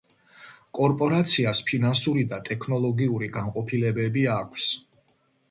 [0.77, 4.69] კორპორაციას ფინანსური და ტექნოლოგიური განყოფილებები აქვს.